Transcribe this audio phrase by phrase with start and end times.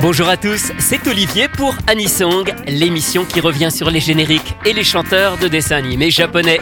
[0.00, 4.84] Bonjour à tous, c'est Olivier pour Anisong, l'émission qui revient sur les génériques et les
[4.84, 6.60] chanteurs de dessins animés japonais.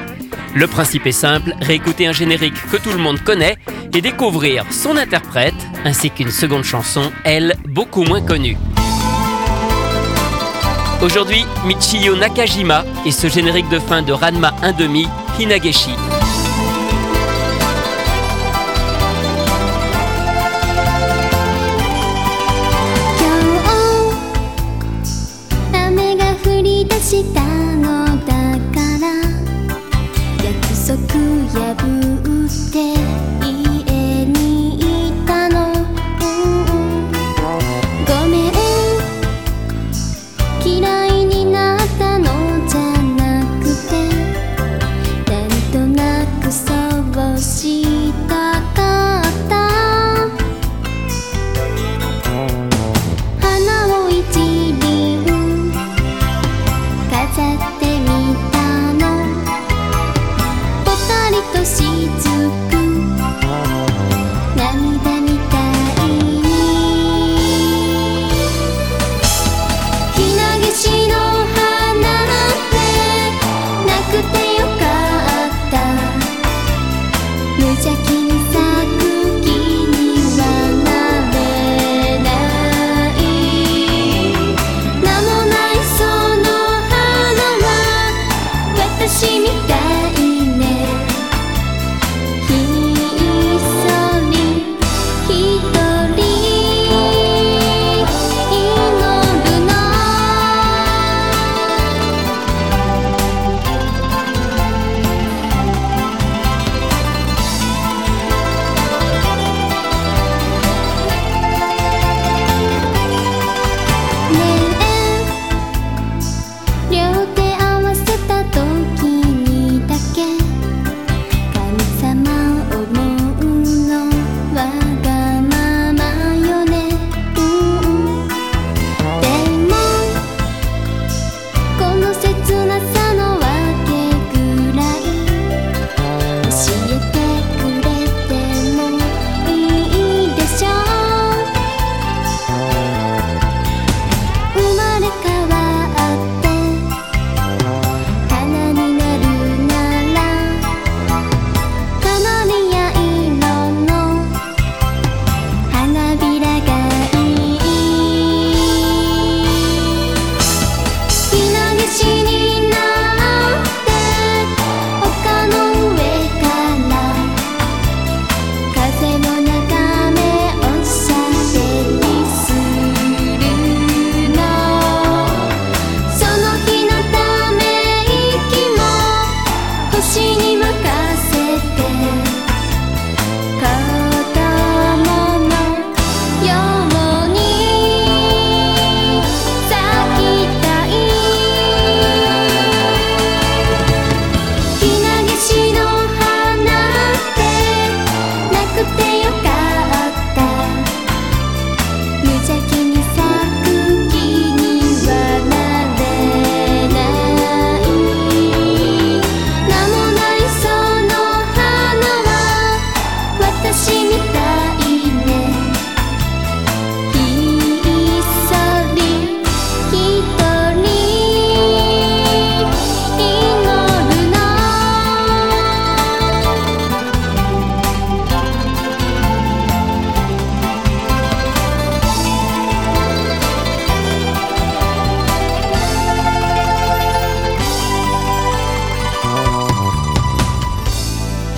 [0.54, 3.58] Le principe est simple, réécouter un générique que tout le monde connaît
[3.92, 5.54] et découvrir son interprète,
[5.84, 8.56] ainsi qu'une seconde chanson, elle, beaucoup moins connue.
[11.02, 15.08] Aujourd'hui, Michiyo Nakajima et ce générique de fin de Ranma 1.5,
[15.38, 15.92] Hinageshi.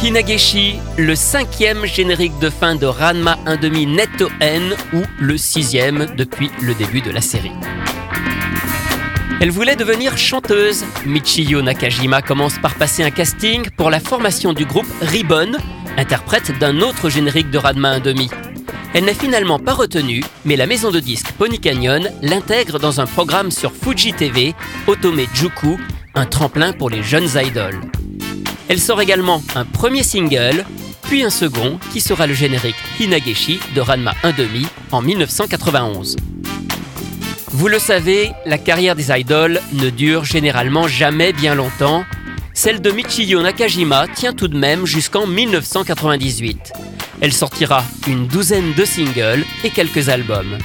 [0.08, 6.50] Hinageshi, le cinquième générique de fin de Ranma 1.5 Netto N ou le sixième depuis
[6.62, 7.52] le début de la série.
[9.42, 10.86] Elle voulait devenir chanteuse.
[11.04, 15.52] Michiyo Nakajima commence par passer un casting pour la formation du groupe Ribbon,
[15.98, 18.30] interprète d'un autre générique de Ranma 1.5.
[18.94, 23.06] Elle n'est finalement pas retenue, mais la maison de disques Pony Canyon l'intègre dans un
[23.06, 24.54] programme sur Fuji TV,
[24.86, 25.78] Otome Juku,
[26.14, 27.82] un tremplin pour les jeunes idoles.
[28.68, 30.64] Elle sort également un premier single,
[31.02, 36.16] puis un second qui sera le générique Hinageshi de Ranma 1.5 en 1991.
[37.50, 42.04] Vous le savez, la carrière des idoles ne dure généralement jamais bien longtemps.
[42.52, 46.72] Celle de Michiyo Nakajima tient tout de même jusqu'en 1998.
[47.22, 50.58] Elle sortira une douzaine de singles et quelques albums.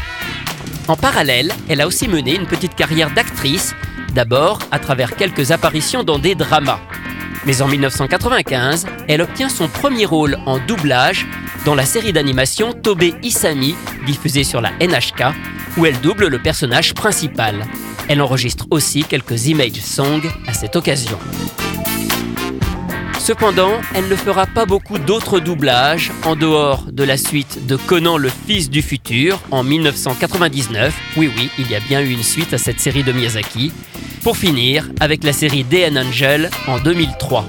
[0.90, 3.74] En parallèle, elle a aussi mené une petite carrière d'actrice,
[4.14, 6.82] d'abord à travers quelques apparitions dans des dramas.
[7.46, 11.28] Mais en 1995, elle obtient son premier rôle en doublage
[11.66, 13.76] dans la série d'animation Tobé Isami,
[14.06, 15.36] diffusée sur la NHK,
[15.78, 17.66] où elle double le personnage principal.
[18.08, 21.18] Elle enregistre aussi quelques image songs à cette occasion.
[23.20, 28.18] Cependant, elle ne fera pas beaucoup d'autres doublages en dehors de la suite de Conan
[28.18, 30.94] le fils du futur en 1999.
[31.16, 33.72] Oui oui, il y a bien eu une suite à cette série de Miyazaki.
[34.24, 37.46] Pour finir, avec la série DN Angel en 2003.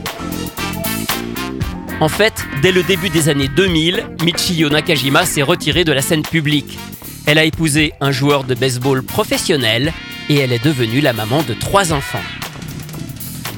[2.01, 2.33] En fait,
[2.63, 6.77] dès le début des années 2000, Michiyo Nakajima s'est retirée de la scène publique.
[7.27, 9.93] Elle a épousé un joueur de baseball professionnel
[10.29, 12.19] et elle est devenue la maman de trois enfants.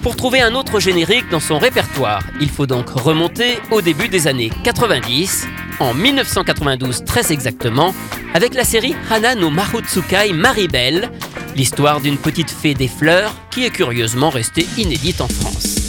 [0.02, 4.26] Pour trouver un autre générique dans son répertoire, il faut donc remonter au début des
[4.28, 5.48] années 90,
[5.80, 7.94] en 1992 très exactement,
[8.34, 11.10] avec la série Hana no Mahotsukai Maribel,
[11.56, 15.86] l'histoire d'une petite fée des fleurs qui est curieusement restée inédite en France.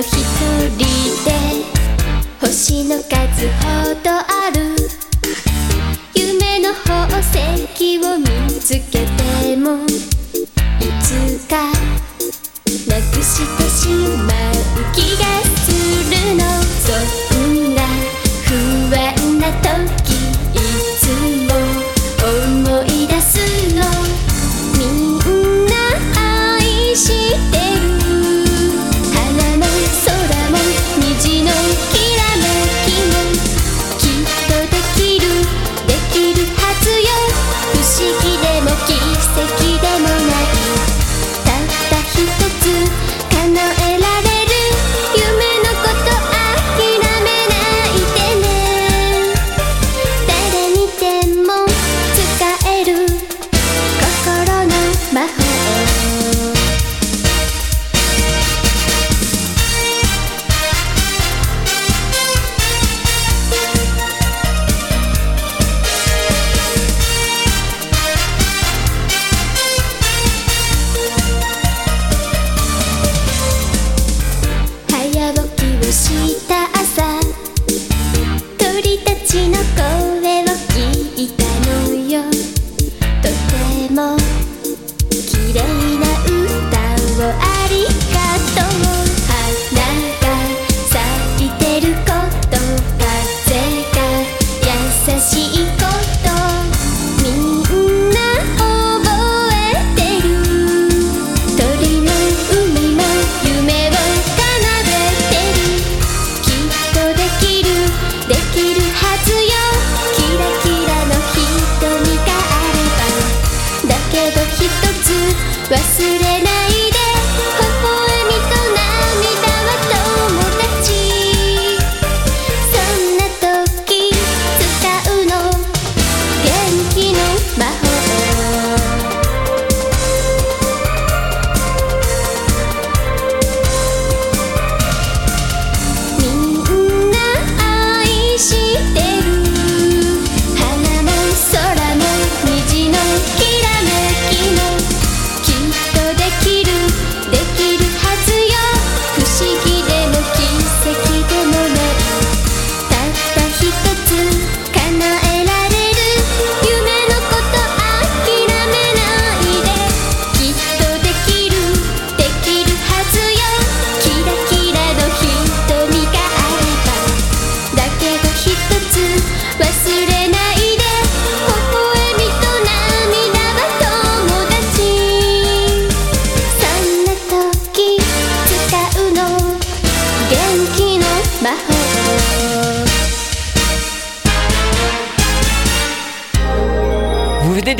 [0.00, 1.30] 一人で
[2.40, 4.19] 星の数ほど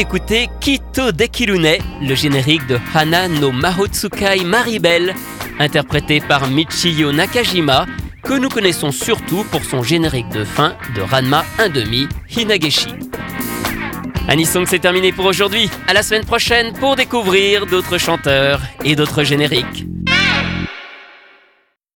[0.00, 5.14] d'écouter Kito Dekirune, le générique de Hana no Mahotsukai Maribel,
[5.58, 7.84] interprété par Michiyo Nakajima,
[8.22, 12.94] que nous connaissons surtout pour son générique de fin de Ranma 1.5 Hinageshi.
[14.26, 15.68] Anisong, c'est terminé pour aujourd'hui.
[15.86, 19.84] À la semaine prochaine pour découvrir d'autres chanteurs et d'autres génériques.